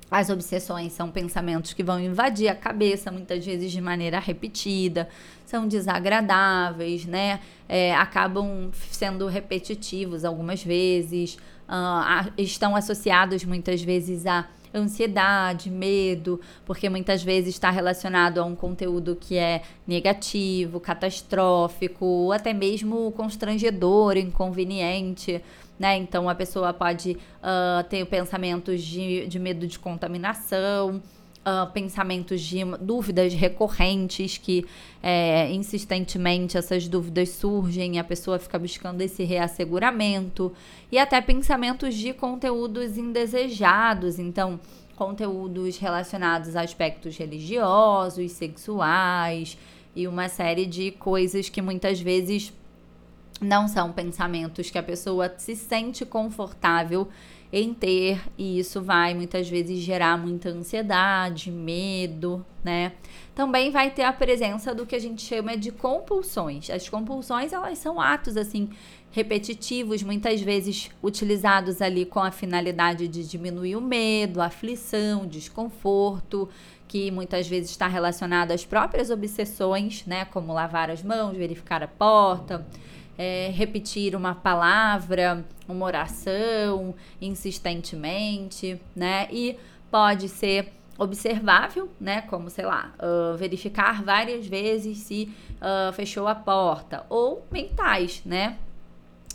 As 0.10 0.30
obsessões 0.30 0.92
são 0.92 1.10
pensamentos 1.10 1.72
que 1.72 1.82
vão 1.82 1.98
invadir 1.98 2.50
a 2.50 2.56
cabeça, 2.56 3.10
muitas 3.10 3.46
vezes 3.46 3.72
de 3.72 3.80
maneira 3.80 4.20
repetida, 4.20 5.08
são 5.46 5.66
desagradáveis, 5.66 7.06
né? 7.06 7.40
É, 7.70 7.96
acabam 7.96 8.72
sendo 8.92 9.28
repetitivos 9.28 10.26
algumas 10.26 10.62
vezes, 10.62 11.38
uh, 11.70 12.32
estão 12.38 12.76
associados 12.76 13.46
muitas 13.46 13.82
vezes 13.82 14.26
a 14.26 14.46
ansiedade, 14.74 15.70
medo, 15.70 16.40
porque 16.66 16.90
muitas 16.90 17.24
vezes 17.24 17.54
está 17.56 17.70
relacionado 17.70 18.40
a 18.40 18.46
um 18.46 18.56
conteúdo 18.56 19.18
que 19.20 19.38
é 19.38 19.62
negativo, 19.88 20.80
catastrófico, 20.80 22.06
ou 22.06 22.32
até 22.32 22.54
mesmo 22.54 23.12
constrangedor, 23.12 24.18
inconveniente 24.18 25.42
né? 25.82 25.98
Então 25.98 26.30
a 26.30 26.36
pessoa 26.36 26.72
pode 26.72 27.14
uh, 27.14 27.84
ter 27.90 28.06
pensamentos 28.06 28.84
de, 28.84 29.26
de 29.26 29.40
medo 29.40 29.66
de 29.66 29.80
contaminação. 29.80 31.02
Uh, 31.44 31.66
pensamentos 31.74 32.40
de 32.40 32.60
dúvidas 32.80 33.34
recorrentes 33.34 34.38
que 34.38 34.64
é, 35.02 35.52
insistentemente 35.52 36.56
essas 36.56 36.88
dúvidas 36.88 37.30
surgem 37.30 37.96
e 37.96 38.00
a 38.00 38.04
pessoa 38.04 38.38
fica 38.38 38.60
buscando 38.60 39.02
esse 39.02 39.24
reasseguramento 39.24 40.54
e 40.92 41.00
até 41.00 41.20
pensamentos 41.20 41.96
de 41.96 42.14
conteúdos 42.14 42.96
indesejados. 42.96 44.20
Então 44.20 44.60
conteúdos 44.96 45.80
relacionados 45.80 46.56
a 46.56 46.62
aspectos 46.62 47.18
religiosos 47.18 48.34
sexuais 48.34 49.58
e 49.96 50.08
uma 50.08 50.30
série 50.30 50.68
de 50.68 50.92
coisas 50.92 51.50
que 51.50 51.60
muitas 51.60 52.00
vezes 52.00 52.54
não 53.42 53.68
são 53.68 53.92
pensamentos 53.92 54.70
que 54.70 54.78
a 54.78 54.84
pessoa 54.84 55.34
se 55.38 55.56
sente 55.56 56.06
confortável 56.06 57.10
em 57.54 57.74
ter, 57.74 58.22
e 58.38 58.60
isso 58.60 58.82
vai 58.82 59.14
muitas 59.14 59.50
vezes 59.50 59.80
gerar 59.80 60.18
muita 60.18 60.50
ansiedade, 60.50 61.52
medo, 61.52 62.46
né? 62.64 62.94
Também 63.36 63.72
vai 63.72 63.92
ter 63.92 64.04
a 64.04 64.14
presença 64.14 64.74
do 64.74 64.86
que 64.86 64.96
a 64.96 65.00
gente 65.00 65.22
chama 65.22 65.58
de 65.58 65.72
compulsões. 65.72 66.70
As 66.70 66.88
compulsões, 66.88 67.52
elas 67.52 67.78
são 67.78 68.00
atos 68.00 68.38
assim 68.38 68.70
repetitivos, 69.12 70.02
muitas 70.02 70.42
vezes 70.42 70.90
utilizados 71.04 71.82
ali 71.82 72.06
com 72.06 72.22
a 72.22 72.32
finalidade 72.32 73.10
de 73.10 73.28
diminuir 73.28 73.76
o 73.76 73.82
medo, 73.82 74.42
a 74.42 74.46
aflição, 74.46 75.28
desconforto, 75.28 76.48
que 76.88 77.12
muitas 77.12 77.48
vezes 77.48 77.72
está 77.72 77.88
relacionado 77.88 78.52
às 78.52 78.66
próprias 78.66 79.10
obsessões, 79.10 80.06
né, 80.06 80.24
como 80.26 80.54
lavar 80.54 80.90
as 80.90 81.04
mãos, 81.04 81.36
verificar 81.36 81.84
a 81.84 81.88
porta, 81.88 82.66
é, 83.18 83.52
repetir 83.54 84.16
uma 84.16 84.34
palavra, 84.34 85.46
uma 85.68 85.86
oração 85.86 86.96
insistentemente, 87.22 88.82
né? 88.96 89.28
E 89.32 89.58
pode 89.90 90.30
ser 90.30 90.72
observável, 90.98 91.90
né? 92.00 92.22
Como, 92.22 92.50
sei 92.50 92.66
lá, 92.66 92.94
uh, 93.00 93.36
verificar 93.38 94.04
várias 94.04 94.46
vezes 94.46 95.00
se 95.00 95.34
uh, 95.58 95.92
fechou 95.94 96.28
a 96.28 96.36
porta. 96.36 97.06
Ou 97.10 97.46
mentais, 97.52 98.22
né? 98.26 98.58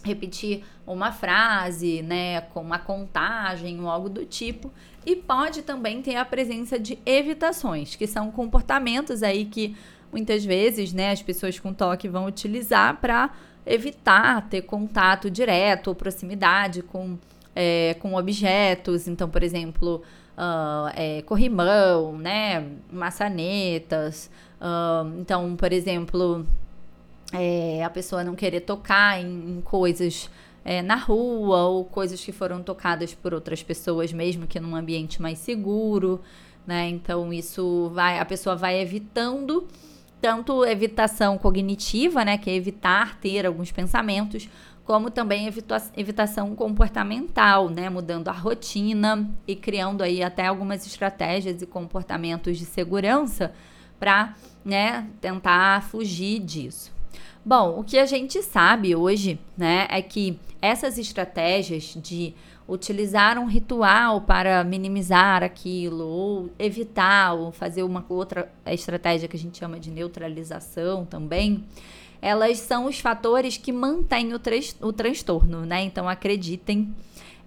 Repetir 0.05 0.65
uma 0.87 1.11
frase, 1.11 2.03
né? 2.03 2.41
Com 2.41 2.63
uma 2.63 2.79
contagem 2.79 3.81
ou 3.81 3.89
algo 3.89 4.09
do 4.09 4.25
tipo. 4.25 4.73
E 5.05 5.17
pode 5.17 5.63
também 5.63 6.03
ter 6.03 6.17
a 6.17 6.25
presença 6.25 6.79
de 6.79 6.99
evitações, 7.05 7.95
que 7.95 8.07
são 8.07 8.31
comportamentos 8.31 9.23
aí 9.23 9.45
que 9.45 9.77
muitas 10.13 10.45
vezes, 10.45 10.93
né, 10.93 11.11
as 11.11 11.23
pessoas 11.23 11.59
com 11.59 11.73
toque 11.75 12.09
vão 12.09 12.27
utilizar 12.27 12.97
para 13.01 13.31
evitar 13.67 14.49
ter 14.49 14.63
contato 14.63 15.29
direto 15.29 15.89
ou 15.89 15.95
proximidade 15.95 16.83
com, 16.83 17.19
é, 17.55 17.97
com 17.99 18.15
objetos. 18.15 19.09
Então, 19.09 19.29
por 19.29 19.43
exemplo, 19.43 20.03
uh, 20.37 20.91
é, 20.95 21.23
corrimão, 21.23 22.17
né, 22.17 22.65
maçanetas. 22.93 24.31
Uh, 24.61 25.21
então, 25.21 25.57
por 25.57 25.73
exemplo, 25.73 26.47
é, 27.33 27.83
a 27.83 27.91
pessoa 27.91 28.23
não 28.23 28.35
querer 28.35 28.61
tocar 28.61 29.21
em, 29.21 29.57
em 29.57 29.61
coisas 29.61 30.31
é, 30.65 30.83
na 30.83 30.97
rua 30.97 31.65
ou 31.67 31.85
coisas 31.85 32.23
que 32.25 32.33
foram 32.33 32.63
tocadas 32.63 33.15
por 33.15 33.33
outras 33.33 33.63
pessoas, 33.63 34.13
mesmo 34.13 34.47
que 34.47 34.59
num 34.59 34.75
ambiente 34.75 35.23
mais 35.23 35.39
seguro, 35.39 36.21
né? 36.67 36.89
Então 36.89 37.33
isso 37.33 37.91
vai, 37.95 38.19
a 38.19 38.25
pessoa 38.25 38.57
vai 38.57 38.81
evitando 38.81 39.69
tanto 40.27 40.65
evitação 40.65 41.39
cognitiva, 41.39 42.25
né, 42.25 42.37
que 42.37 42.51
é 42.51 42.55
evitar 42.57 43.17
ter 43.21 43.47
alguns 43.47 43.71
pensamentos, 43.71 44.49
como 44.85 45.09
também 45.09 45.47
evita 45.47 45.81
evitação 45.97 46.53
comportamental, 46.57 47.69
né, 47.69 47.89
mudando 47.89 48.27
a 48.27 48.33
rotina 48.33 49.31
e 49.47 49.55
criando 49.55 50.03
aí 50.03 50.25
até 50.25 50.45
algumas 50.45 50.85
estratégias 50.85 51.63
e 51.63 51.67
comportamentos 51.67 52.59
de 52.59 52.65
segurança 52.65 53.53
para, 54.01 54.35
né, 54.65 55.07
tentar 55.21 55.85
fugir 55.85 56.41
disso. 56.41 56.91
Bom, 57.45 57.79
o 57.79 57.85
que 57.85 57.97
a 57.97 58.05
gente 58.05 58.43
sabe 58.43 58.97
hoje, 58.97 59.39
né, 59.57 59.87
é 59.89 60.03
que 60.03 60.41
essas 60.61 60.99
estratégias 60.99 61.97
de 62.03 62.35
utilizar 62.69 63.39
um 63.39 63.47
ritual 63.47 64.21
para 64.23 64.65
minimizar 64.65 65.43
aquilo, 65.43 66.05
ou 66.05 66.51
evitar, 66.59 67.33
ou 67.33 67.53
fazer 67.53 67.83
uma 67.83 68.05
outra 68.09 68.51
estratégia 68.67 69.29
que 69.29 69.37
a 69.37 69.39
gente 69.39 69.59
chama 69.59 69.79
de 69.79 69.91
neutralização 69.91 71.05
também, 71.05 71.65
elas 72.21 72.59
são 72.59 72.87
os 72.87 72.99
fatores 72.99 73.57
que 73.57 73.71
mantêm 73.71 74.33
o, 74.35 74.41
o 74.81 74.93
transtorno, 74.93 75.65
né? 75.65 75.83
Então 75.83 76.09
acreditem. 76.09 76.95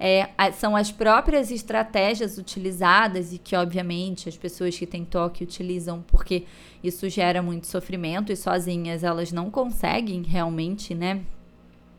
É, 0.01 0.29
são 0.53 0.77
as 0.77 0.89
próprias 0.89 1.51
estratégias 1.51 2.38
utilizadas 2.38 3.33
e 3.33 3.38
que, 3.38 3.53
obviamente, 3.53 4.29
as 4.29 4.38
pessoas 4.38 4.77
que 4.77 4.88
têm 4.88 5.03
toque 5.03 5.43
utilizam 5.43 6.01
porque 6.07 6.45
isso 6.81 7.09
gera 7.09 7.41
muito 7.41 7.67
sofrimento 7.67 8.31
e 8.31 8.35
sozinhas 8.38 9.03
elas 9.03 9.33
não 9.33 9.51
conseguem 9.51 10.21
realmente, 10.21 10.95
né? 10.95 11.19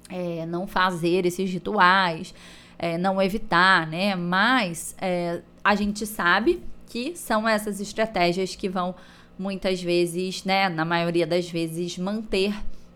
É, 0.08 0.46
não 0.46 0.66
fazer 0.66 1.26
esses 1.26 1.50
rituais, 1.50 2.34
é, 2.82 2.96
não 2.96 3.20
evitar, 3.20 3.87
né? 3.87 4.16
Mas 4.16 4.96
é, 4.99 5.42
a 5.62 5.75
gente 5.75 6.06
sabe 6.06 6.62
que 6.87 7.14
são 7.14 7.46
essas 7.46 7.78
estratégias 7.78 8.56
que 8.56 8.70
vão 8.70 8.94
muitas 9.38 9.82
vezes, 9.82 10.44
né, 10.44 10.68
na 10.68 10.84
maioria 10.84 11.26
das 11.26 11.49
vezes, 11.49 11.99
manter 11.99 12.54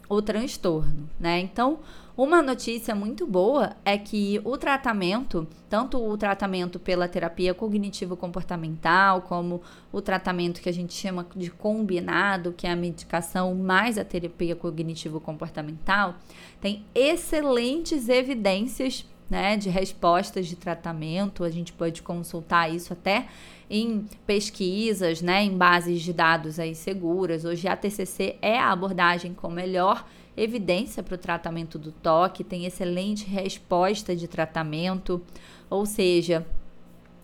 o 0.09 0.23
transtorno, 0.23 1.09
né? 1.21 1.39
Então, 1.39 1.79
uma 2.17 2.41
notícia 2.41 2.95
muito 2.95 3.27
boa 3.27 3.77
é 3.85 3.99
que 3.99 4.41
o 4.45 4.57
tratamento, 4.57 5.47
tanto 5.69 6.03
o 6.03 6.17
tratamento 6.17 6.79
pela 6.79 7.09
terapia 7.09 7.53
cognitivo-comportamental, 7.53 9.23
como 9.23 9.61
o 9.93 10.01
tratamento 10.01 10.63
que 10.63 10.69
a 10.69 10.73
gente 10.73 10.95
chama 10.95 11.27
de 11.35 11.51
combinado, 11.51 12.53
que 12.53 12.67
é 12.67 12.71
a 12.71 12.77
medicação 12.77 13.55
mais 13.55 13.99
a 13.99 14.05
terapia 14.05 14.57
cognitivo-comportamental, 14.57 16.15
tem 16.61 16.85
excelentes 16.95 18.09
evidências 18.09 19.05
né, 19.29 19.57
de 19.57 19.69
respostas 19.69 20.47
de 20.47 20.57
tratamento. 20.57 21.45
A 21.45 21.51
gente 21.51 21.73
pode 21.73 22.03
consultar 22.03 22.73
isso 22.73 22.93
até 22.93 23.27
em 23.69 24.07
pesquisas, 24.27 25.23
né, 25.23 25.43
em 25.43 25.57
bases 25.57 26.03
de 26.03 26.13
dados 26.13 26.59
aí 26.59 26.75
seguras. 26.75 27.45
Hoje 27.45 27.67
a 27.67 27.77
TCC 27.77 28.37
é 28.43 28.59
a 28.59 28.71
abordagem 28.71 29.33
com 29.33 29.49
melhor 29.49 30.05
evidência 30.37 31.03
para 31.03 31.15
o 31.15 31.19
tratamento 31.19 31.79
do 31.79 31.93
toque, 31.93 32.43
tem 32.43 32.67
excelente 32.67 33.25
resposta 33.25 34.17
de 34.17 34.27
tratamento, 34.27 35.23
ou 35.71 35.87
seja, 35.87 36.45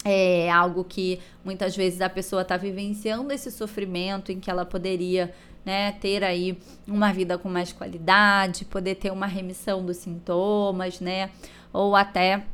é 0.05 0.51
algo 0.51 0.85
que 0.85 1.21
muitas 1.45 1.77
vezes 1.77 2.01
a 2.01 2.09
pessoa 2.09 2.43
está 2.43 2.57
vivenciando 2.57 3.33
esse 3.33 3.51
sofrimento 3.51 4.33
em 4.33 4.41
que 4.41 4.51
ela 4.51 4.65
poderia 4.65 5.35
né, 5.65 5.93
ter 5.93 6.25
aí 6.25 6.57
uma 6.87 7.13
vida 7.13 7.37
com 7.37 7.49
mais 7.49 7.73
qualidade, 7.73 8.65
poder 8.65 8.95
ter 8.95 9.13
uma 9.13 9.27
remissão 9.27 9.85
dos 9.85 9.99
sintomas, 9.99 11.01
né, 11.01 11.31
ou 11.73 11.95
até 11.97 12.45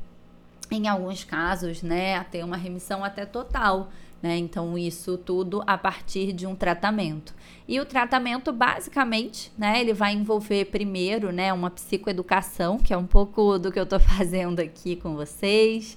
em 0.71 0.89
alguns 0.89 1.25
casos, 1.25 1.83
né, 1.83 2.23
ter 2.25 2.45
uma 2.45 2.57
remissão 2.57 3.05
até 3.05 3.25
total, 3.25 3.89
né? 4.21 4.37
Então 4.37 4.77
isso 4.77 5.17
tudo 5.17 5.63
a 5.67 5.79
partir 5.79 6.33
de 6.33 6.47
um 6.47 6.57
tratamento. 6.57 7.35
E 7.69 7.79
o 7.79 7.87
tratamento 7.87 8.53
basicamente, 8.53 9.53
né, 9.57 9.81
ele 9.81 9.93
vai 9.93 10.13
envolver 10.13 10.67
primeiro, 10.67 11.31
né, 11.31 11.53
uma 11.53 11.71
psicoeducação, 11.71 12.79
que 12.79 12.93
é 12.93 12.97
um 12.97 13.07
pouco 13.07 13.59
do 13.59 13.71
que 13.71 13.79
eu 13.79 13.85
estou 13.85 14.01
fazendo 14.01 14.61
aqui 14.61 14.97
com 14.97 15.15
vocês 15.15 15.97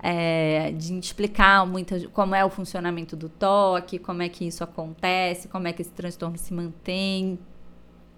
é, 0.00 0.72
de 0.72 0.96
explicar 0.98 1.66
muito 1.66 2.08
como 2.10 2.34
é 2.34 2.44
o 2.44 2.50
funcionamento 2.50 3.16
do 3.16 3.28
toque, 3.28 3.98
como 3.98 4.22
é 4.22 4.28
que 4.28 4.46
isso 4.46 4.62
acontece, 4.62 5.48
como 5.48 5.66
é 5.66 5.72
que 5.72 5.82
esse 5.82 5.90
transtorno 5.90 6.38
se 6.38 6.54
mantém. 6.54 7.38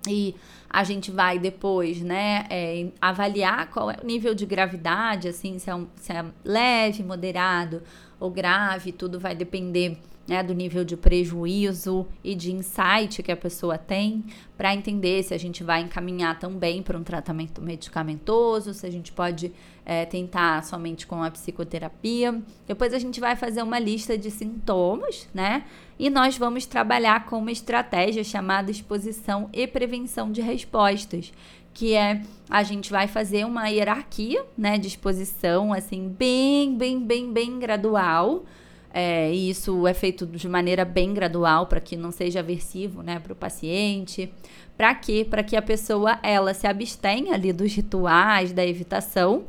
E 0.09 0.35
a 0.69 0.83
gente 0.85 1.11
vai 1.11 1.39
depois, 1.39 2.01
né, 2.01 2.47
é, 2.49 2.89
avaliar 3.01 3.69
qual 3.71 3.91
é 3.91 3.97
o 4.03 4.07
nível 4.07 4.35
de 4.35 4.47
gravidade, 4.47 5.29
assim, 5.29 5.59
se 5.59 5.69
é, 5.69 5.75
um, 5.75 5.87
se 5.97 6.13
é 6.13 6.25
leve, 6.45 7.03
moderado 7.03 7.83
ou 8.19 8.31
grave, 8.31 8.93
tudo 8.93 9.19
vai 9.19 9.35
depender 9.35 9.99
né, 10.31 10.45
do 10.45 10.55
nível 10.55 10.85
de 10.85 10.97
prejuízo 10.97 12.07
e 12.23 12.37
de 12.37 12.53
insight 12.53 13.21
que 13.21 13.33
a 13.33 13.37
pessoa 13.37 13.77
tem, 13.77 14.25
para 14.57 14.73
entender 14.73 15.25
se 15.25 15.35
a 15.35 15.39
gente 15.39 15.65
vai 15.65 15.81
encaminhar 15.81 16.39
também 16.39 16.85
para 16.85 16.97
um 16.97 17.03
tratamento 17.03 17.61
medicamentoso, 17.61 18.73
se 18.73 18.87
a 18.87 18.93
gente 18.93 19.11
pode 19.11 19.53
é, 19.85 20.05
tentar 20.07 20.63
somente 20.63 21.05
com 21.05 21.21
a 21.21 21.31
psicoterapia. 21.33 22.41
Depois 22.65 22.95
a 22.95 22.99
gente 23.01 23.19
vai 23.19 23.35
fazer 23.35 23.61
uma 23.63 23.81
lista 23.81 24.17
de 24.17 24.31
sintomas, 24.31 25.29
né? 25.35 25.65
E 26.01 26.09
nós 26.09 26.39
vamos 26.39 26.65
trabalhar 26.65 27.27
com 27.27 27.37
uma 27.37 27.53
estratégia 27.53 28.25
chamada 28.25 28.71
exposição 28.71 29.51
e 29.53 29.67
prevenção 29.67 30.33
de 30.33 30.41
respostas, 30.41 31.31
que 31.75 31.93
é 31.93 32.23
a 32.49 32.63
gente 32.63 32.91
vai 32.91 33.07
fazer 33.07 33.45
uma 33.45 33.69
hierarquia, 33.69 34.43
né, 34.57 34.79
de 34.79 34.89
exposição 34.89 35.75
assim 35.75 36.09
bem, 36.09 36.75
bem, 36.75 36.99
bem, 37.05 37.31
bem 37.31 37.59
gradual 37.59 38.47
é, 38.95 39.31
e 39.31 39.51
isso 39.51 39.87
é 39.87 39.93
feito 39.93 40.27
de 40.27 40.49
maneira 40.49 40.87
bem 40.87 41.13
gradual 41.13 41.67
para 41.67 41.81
que 41.81 41.99
não 41.99 42.11
seja 42.11 42.41
aversivo 42.41 43.03
né, 43.03 43.21
para 43.21 43.35
o 43.35 43.37
paciente. 43.37 44.33
Para 44.79 44.95
quê? 44.95 45.27
Para 45.29 45.43
que 45.43 45.55
a 45.55 45.61
pessoa 45.61 46.19
ela 46.23 46.55
se 46.55 46.67
abstenha 46.67 47.35
ali 47.35 47.53
dos 47.53 47.75
rituais, 47.75 48.53
da 48.53 48.67
evitação. 48.67 49.45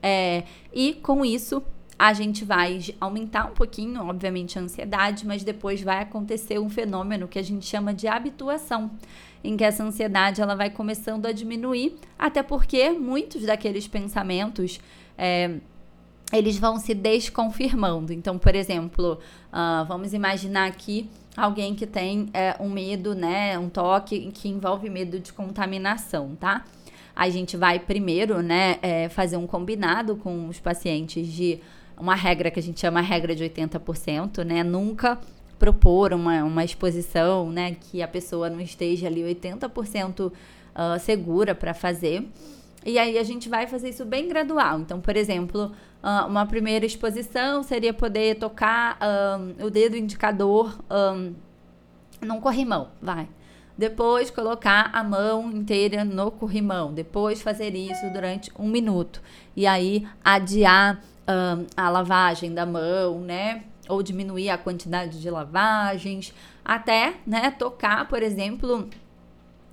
É, 0.00 0.44
e 0.72 0.94
com 0.94 1.24
isso 1.24 1.60
a 1.98 2.12
gente 2.12 2.44
vai 2.44 2.80
aumentar 3.00 3.46
um 3.46 3.54
pouquinho, 3.54 4.02
obviamente, 4.02 4.58
a 4.58 4.62
ansiedade, 4.62 5.26
mas 5.26 5.42
depois 5.42 5.82
vai 5.82 6.02
acontecer 6.02 6.58
um 6.58 6.68
fenômeno 6.68 7.26
que 7.26 7.38
a 7.38 7.42
gente 7.42 7.64
chama 7.64 7.94
de 7.94 8.06
habituação, 8.06 8.90
em 9.42 9.56
que 9.56 9.64
essa 9.64 9.82
ansiedade 9.82 10.42
ela 10.42 10.54
vai 10.54 10.68
começando 10.68 11.26
a 11.26 11.32
diminuir, 11.32 11.96
até 12.18 12.42
porque 12.42 12.90
muitos 12.90 13.42
daqueles 13.42 13.88
pensamentos 13.88 14.78
é, 15.16 15.58
eles 16.32 16.58
vão 16.58 16.78
se 16.78 16.92
desconfirmando. 16.94 18.12
Então, 18.12 18.38
por 18.38 18.54
exemplo, 18.54 19.18
uh, 19.52 19.84
vamos 19.86 20.12
imaginar 20.12 20.66
aqui 20.66 21.08
alguém 21.36 21.74
que 21.74 21.86
tem 21.86 22.28
é, 22.32 22.56
um 22.58 22.68
medo, 22.68 23.14
né, 23.14 23.58
um 23.58 23.68
toque 23.68 24.30
que 24.32 24.48
envolve 24.48 24.88
medo 24.88 25.20
de 25.20 25.32
contaminação, 25.32 26.34
tá? 26.34 26.64
A 27.14 27.28
gente 27.28 27.56
vai 27.56 27.78
primeiro, 27.78 28.42
né, 28.42 28.78
é, 28.82 29.08
fazer 29.08 29.36
um 29.36 29.46
combinado 29.46 30.16
com 30.16 30.48
os 30.48 30.58
pacientes 30.58 31.26
de 31.28 31.60
uma 31.98 32.14
regra 32.14 32.50
que 32.50 32.58
a 32.58 32.62
gente 32.62 32.80
chama 32.80 33.00
regra 33.00 33.34
de 33.34 33.44
80%, 33.44 34.44
né? 34.44 34.62
Nunca 34.62 35.18
propor 35.58 36.12
uma, 36.12 36.44
uma 36.44 36.64
exposição, 36.64 37.50
né, 37.50 37.76
que 37.80 38.02
a 38.02 38.08
pessoa 38.08 38.50
não 38.50 38.60
esteja 38.60 39.06
ali 39.06 39.22
80% 39.22 40.26
uh, 40.26 40.32
ah, 40.74 40.98
segura 40.98 41.54
para 41.54 41.72
fazer. 41.72 42.28
E 42.84 42.98
aí 42.98 43.18
a 43.18 43.22
gente 43.22 43.48
vai 43.48 43.66
fazer 43.66 43.88
isso 43.88 44.04
bem 44.04 44.28
gradual. 44.28 44.78
Então, 44.78 45.00
por 45.00 45.16
exemplo, 45.16 45.72
uma 46.28 46.46
primeira 46.46 46.86
exposição 46.86 47.64
seria 47.64 47.92
poder 47.92 48.36
tocar 48.36 48.96
um, 49.02 49.66
o 49.66 49.70
dedo 49.70 49.96
indicador 49.96 50.78
um, 50.88 51.34
num 52.24 52.40
corrimão, 52.40 52.88
vai. 53.02 53.28
Depois 53.76 54.30
colocar 54.30 54.90
a 54.92 55.02
mão 55.02 55.50
inteira 55.50 56.04
no 56.04 56.30
corrimão. 56.30 56.94
Depois 56.94 57.42
fazer 57.42 57.74
isso 57.74 58.08
durante 58.12 58.52
um 58.58 58.68
minuto. 58.68 59.20
E 59.54 59.66
aí 59.66 60.06
adiar 60.24 61.02
um, 61.28 61.66
a 61.76 61.88
lavagem 61.88 62.52
da 62.52 62.64
mão, 62.64 63.20
né? 63.20 63.64
Ou 63.88 64.02
diminuir 64.02 64.50
a 64.50 64.58
quantidade 64.58 65.20
de 65.20 65.30
lavagens. 65.30 66.34
Até, 66.64 67.14
né, 67.26 67.50
tocar, 67.50 68.08
por 68.08 68.22
exemplo, 68.22 68.88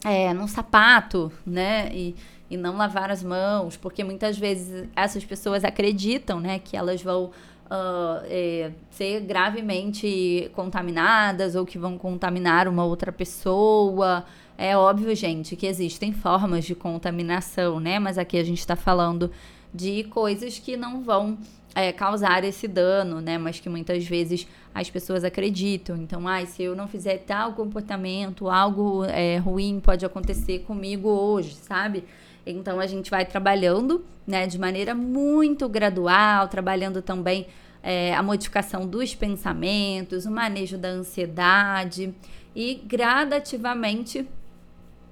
é, 0.05 0.33
num 0.33 0.47
sapato, 0.47 1.31
né? 1.45 1.89
E, 1.91 2.15
e 2.49 2.57
não 2.57 2.77
lavar 2.77 3.09
as 3.09 3.23
mãos, 3.23 3.77
porque 3.77 4.03
muitas 4.03 4.37
vezes 4.37 4.87
essas 4.95 5.25
pessoas 5.25 5.63
acreditam, 5.63 6.39
né, 6.39 6.59
que 6.59 6.77
elas 6.77 7.01
vão 7.01 7.31
uh, 7.65 8.21
é, 8.25 8.71
ser 8.91 9.21
gravemente 9.21 10.51
contaminadas 10.53 11.55
ou 11.55 11.65
que 11.65 11.79
vão 11.79 11.97
contaminar 11.97 12.67
uma 12.67 12.85
outra 12.85 13.11
pessoa. 13.11 14.23
É 14.55 14.77
óbvio, 14.77 15.15
gente, 15.15 15.55
que 15.55 15.65
existem 15.65 16.13
formas 16.13 16.65
de 16.65 16.75
contaminação, 16.75 17.79
né? 17.79 17.97
Mas 17.97 18.19
aqui 18.19 18.37
a 18.37 18.43
gente 18.43 18.59
está 18.59 18.75
falando 18.75 19.31
de 19.73 20.03
coisas 20.05 20.59
que 20.59 20.77
não 20.77 21.03
vão 21.03 21.37
é, 21.75 21.91
causar 21.91 22.43
esse 22.43 22.67
dano, 22.67 23.19
né? 23.19 23.37
Mas 23.37 23.59
que 23.59 23.69
muitas 23.69 24.05
vezes 24.05 24.47
as 24.73 24.89
pessoas 24.89 25.23
acreditam. 25.23 25.97
Então, 25.97 26.27
ah, 26.27 26.45
se 26.45 26.63
eu 26.63 26.75
não 26.75 26.87
fizer 26.87 27.17
tal 27.19 27.53
comportamento, 27.53 28.49
algo 28.49 29.03
é, 29.05 29.37
ruim 29.37 29.79
pode 29.79 30.05
acontecer 30.05 30.59
comigo 30.59 31.09
hoje, 31.09 31.55
sabe? 31.55 32.03
Então 32.45 32.79
a 32.79 32.87
gente 32.87 33.09
vai 33.09 33.25
trabalhando, 33.25 34.03
né, 34.27 34.45
de 34.47 34.59
maneira 34.59 34.93
muito 34.93 35.67
gradual, 35.69 36.47
trabalhando 36.47 37.01
também 37.01 37.47
é, 37.81 38.13
a 38.13 38.21
modificação 38.21 38.85
dos 38.85 39.15
pensamentos, 39.15 40.25
o 40.25 40.31
manejo 40.31 40.77
da 40.77 40.89
ansiedade 40.89 42.13
e 42.55 42.75
gradativamente 42.85 44.27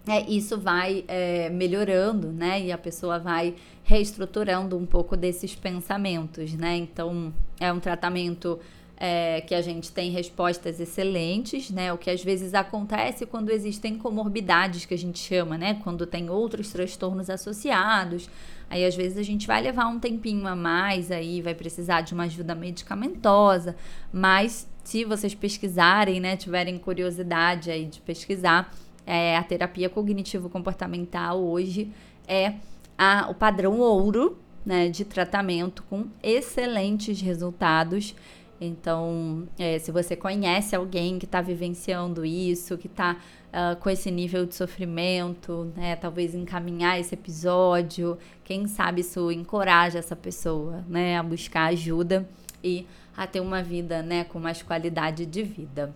é, 0.08 0.22
isso 0.30 0.58
vai 0.58 1.06
é, 1.08 1.50
melhorando, 1.50 2.32
né? 2.32 2.62
E 2.62 2.72
a 2.72 2.78
pessoa 2.78 3.20
vai 3.20 3.56
reestruturando 3.84 4.78
um 4.78 4.86
pouco 4.86 5.16
desses 5.16 5.54
pensamentos, 5.54 6.54
né? 6.54 6.76
Então 6.78 7.34
é 7.60 7.72
um 7.72 7.80
tratamento 7.80 8.60
é, 8.98 9.42
que 9.42 9.54
a 9.54 9.62
gente 9.62 9.92
tem 9.92 10.12
respostas 10.12 10.80
excelentes, 10.80 11.70
né? 11.70 11.94
O 11.94 11.98
que 11.98 12.10
às 12.10 12.24
vezes 12.24 12.54
acontece 12.54 13.26
quando 13.26 13.52
existem 13.52 13.98
comorbidades 13.98 14.86
que 14.86 14.94
a 14.94 14.98
gente 14.98 15.20
chama, 15.20 15.58
né? 15.58 15.80
Quando 15.84 16.06
tem 16.06 16.30
outros 16.30 16.72
transtornos 16.72 17.30
associados. 17.30 18.30
Aí 18.70 18.86
às 18.86 18.96
vezes 18.96 19.18
a 19.18 19.24
gente 19.24 19.46
vai 19.46 19.62
levar 19.62 19.88
um 19.88 20.00
tempinho 20.00 20.48
a 20.48 20.56
mais 20.56 21.12
aí, 21.12 21.42
vai 21.42 21.54
precisar 21.54 22.02
de 22.02 22.14
uma 22.14 22.24
ajuda 22.24 22.56
medicamentosa, 22.56 23.76
mas 24.14 24.68
se 24.84 25.04
vocês 25.04 25.36
pesquisarem, 25.36 26.20
né, 26.20 26.38
tiverem 26.38 26.78
curiosidade 26.78 27.70
aí 27.70 27.86
de 27.86 28.00
pesquisar, 28.02 28.74
é, 29.12 29.36
a 29.36 29.44
terapia 29.44 29.90
cognitivo-comportamental 29.90 31.38
hoje 31.44 31.92
é 32.26 32.54
a, 32.98 33.28
o 33.30 33.34
padrão 33.34 33.78
ouro 33.78 34.38
né, 34.66 34.88
de 34.88 35.04
tratamento 35.04 35.84
com 35.90 36.06
excelentes 36.24 37.20
resultados. 37.20 38.16
Então, 38.62 39.50
é, 39.60 39.78
se 39.80 39.92
você 39.92 40.16
conhece 40.16 40.78
alguém 40.78 41.20
que 41.20 41.26
está 41.26 41.42
vivenciando 41.42 42.24
isso, 42.24 42.78
que 42.78 42.88
está 42.88 43.14
uh, 43.14 43.18
ah, 43.52 43.76
com 43.78 43.90
esse 43.90 44.10
nível 44.10 44.46
de 44.46 44.56
sofrimento, 44.56 45.74
né, 45.76 45.98
talvez 45.98 46.34
encaminhar 46.34 46.98
esse 46.98 47.14
episódio, 47.14 48.18
quem 48.46 48.66
sabe 48.66 49.02
isso 49.02 49.30
encoraja 49.30 50.00
essa 50.00 50.16
pessoa 50.16 50.86
né, 50.88 51.18
a 51.18 51.24
buscar 51.24 51.66
ajuda 51.66 52.26
e 52.64 52.88
a 53.18 53.28
ter 53.28 53.42
uma 53.42 53.62
vida 53.62 54.02
né, 54.02 54.24
com 54.24 54.40
mais 54.40 54.62
qualidade 54.62 55.26
de 55.26 55.44
vida. 55.44 55.94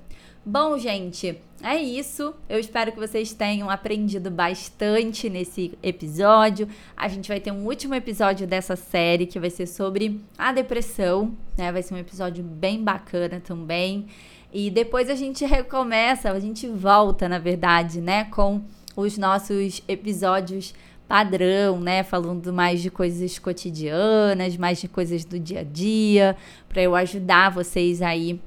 Bom, 0.47 0.77
gente, 0.77 1.41
é 1.60 1.75
isso. 1.75 2.31
Eu 2.47 2.60
espero 2.60 2.91
que 2.91 2.99
vocês 2.99 3.34
tenham 3.34 3.67
aprendido 3.67 4.29
bastante 4.29 5.27
nesse 5.27 5.75
episódio. 5.81 6.67
A 6.95 7.08
gente 7.08 7.27
vai 7.27 7.39
ter 7.39 7.51
um 7.51 7.65
último 7.65 7.95
episódio 7.95 8.45
dessa 8.45 8.75
série 8.75 9.25
que 9.25 9.39
vai 9.39 9.49
ser 9.49 9.65
sobre 9.65 10.21
a 10.38 10.53
depressão, 10.53 11.36
né? 11.58 11.71
Vai 11.71 11.81
ser 11.81 11.95
um 11.95 11.97
episódio 11.97 12.43
bem 12.43 12.84
bacana 12.84 13.41
também. 13.43 14.05
E 14.53 14.69
depois 14.69 15.10
a 15.10 15.15
gente 15.15 15.43
recomeça, 15.43 16.29
a 16.29 16.39
gente 16.39 16.67
volta, 16.67 17.27
na 17.27 17.39
verdade, 17.39 17.99
né, 17.99 18.25
com 18.25 18.62
os 18.95 19.17
nossos 19.17 19.81
episódios 19.88 20.75
padrão, 21.08 21.79
né? 21.79 22.03
Falando 22.03 22.53
mais 22.53 22.84
de 22.84 22.91
coisas 22.91 23.39
cotidianas, 23.39 24.55
mais 24.58 24.79
de 24.79 24.88
coisas 24.88 25.25
do 25.25 25.39
dia 25.39 25.62
a 25.62 25.63
dia, 25.63 26.38
para 26.69 26.84
eu 26.84 26.95
ajudar 26.95 27.49
vocês 27.49 27.99
aí 27.99 28.39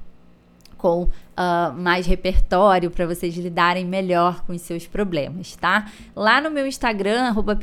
com 0.79 1.03
uh, 1.03 1.73
mais 1.75 2.07
repertório 2.07 2.89
para 2.89 3.05
vocês 3.05 3.35
lidarem 3.35 3.85
melhor 3.85 4.43
com 4.45 4.53
os 4.53 4.61
seus 4.61 4.87
problemas, 4.87 5.55
tá? 5.57 5.91
Lá 6.15 6.39
no 6.39 6.49
meu 6.49 6.65
Instagram, 6.65 7.27
arroba 7.27 7.57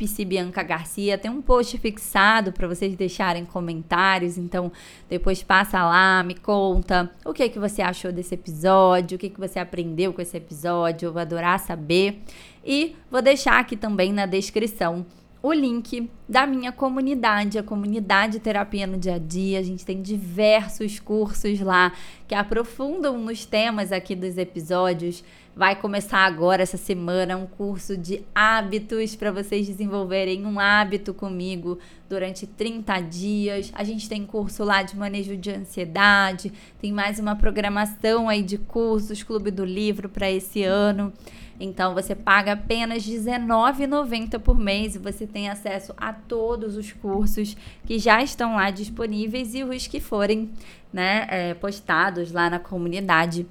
Garcia, 0.65 1.17
tem 1.17 1.29
um 1.29 1.41
post 1.41 1.77
fixado 1.79 2.53
para 2.53 2.67
vocês 2.67 2.95
deixarem 2.95 3.43
comentários, 3.43 4.37
então 4.37 4.71
depois 5.09 5.41
passa 5.41 5.83
lá, 5.83 6.23
me 6.23 6.35
conta 6.35 7.11
o 7.25 7.33
que, 7.33 7.49
que 7.49 7.59
você 7.59 7.81
achou 7.81 8.11
desse 8.11 8.35
episódio, 8.35 9.15
o 9.15 9.19
que, 9.19 9.29
que 9.29 9.39
você 9.39 9.57
aprendeu 9.59 10.13
com 10.13 10.21
esse 10.21 10.37
episódio, 10.37 11.07
eu 11.07 11.11
vou 11.11 11.21
adorar 11.21 11.59
saber. 11.59 12.21
E 12.63 12.95
vou 13.09 13.21
deixar 13.21 13.59
aqui 13.59 13.75
também 13.75 14.13
na 14.13 14.27
descrição 14.27 15.05
o 15.47 15.53
link 15.53 16.09
da 16.27 16.45
minha 16.45 16.73
comunidade, 16.73 17.57
a 17.57 17.63
comunidade 17.63 18.39
Terapia 18.39 18.85
no 18.85 18.97
Dia 18.97 19.15
a 19.15 19.17
Dia. 19.17 19.59
A 19.59 19.63
gente 19.63 19.85
tem 19.85 20.01
diversos 20.01 20.99
cursos 20.99 21.61
lá 21.61 21.93
que 22.27 22.35
aprofundam 22.35 23.17
nos 23.17 23.45
temas 23.45 23.91
aqui 23.91 24.13
dos 24.13 24.37
episódios. 24.37 25.23
Vai 25.55 25.75
começar 25.75 26.19
agora 26.19 26.61
essa 26.61 26.77
semana 26.77 27.37
um 27.37 27.47
curso 27.47 27.97
de 27.97 28.23
hábitos 28.35 29.15
para 29.15 29.31
vocês 29.31 29.65
desenvolverem 29.65 30.45
um 30.45 30.59
hábito 30.59 31.13
comigo 31.13 31.79
durante 32.09 32.45
30 32.45 32.99
dias. 33.01 33.71
A 33.73 33.83
gente 33.83 34.07
tem 34.07 34.25
curso 34.25 34.63
lá 34.63 34.83
de 34.83 34.95
manejo 34.95 35.35
de 35.37 35.49
ansiedade, 35.49 36.51
tem 36.79 36.91
mais 36.91 37.17
uma 37.19 37.35
programação 37.35 38.29
aí 38.29 38.43
de 38.43 38.57
cursos, 38.57 39.23
Clube 39.23 39.49
do 39.49 39.65
Livro 39.65 40.09
para 40.09 40.29
esse 40.29 40.63
ano. 40.63 41.11
Então 41.59 41.93
você 41.93 42.13
paga 42.13 42.53
apenas 42.53 43.05
R$19,90 43.05 44.39
por 44.39 44.57
mês 44.57 44.95
e 44.95 44.99
você 44.99 45.25
tem 45.25 45.49
acesso 45.49 45.93
a 45.97 46.13
todos 46.13 46.77
os 46.77 46.91
cursos 46.91 47.57
que 47.85 47.97
já 47.97 48.21
estão 48.21 48.55
lá 48.55 48.69
disponíveis 48.69 49.55
e 49.55 49.63
os 49.63 49.87
que 49.87 49.99
forem 49.99 50.51
né, 50.93 51.27
é, 51.29 51.53
postados 51.55 52.31
lá 52.31 52.49
na 52.49 52.59
comunidade 52.59 53.45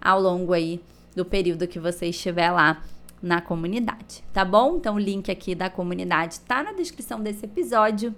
ao 0.00 0.20
longo 0.20 0.52
aí 0.52 0.80
do 1.14 1.24
período 1.24 1.68
que 1.68 1.78
você 1.78 2.06
estiver 2.06 2.50
lá 2.50 2.82
na 3.22 3.42
comunidade, 3.42 4.24
tá 4.32 4.44
bom? 4.44 4.76
Então 4.76 4.94
o 4.94 4.98
link 4.98 5.30
aqui 5.30 5.54
da 5.54 5.68
comunidade 5.68 6.34
está 6.34 6.62
na 6.62 6.72
descrição 6.72 7.20
desse 7.20 7.44
episódio. 7.44 8.14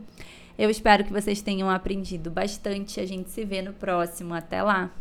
Eu 0.56 0.70
espero 0.70 1.02
que 1.02 1.12
vocês 1.12 1.42
tenham 1.42 1.68
aprendido 1.68 2.30
bastante. 2.30 3.00
A 3.00 3.06
gente 3.06 3.30
se 3.30 3.44
vê 3.44 3.62
no 3.62 3.72
próximo. 3.72 4.34
Até 4.34 4.62
lá! 4.62 4.92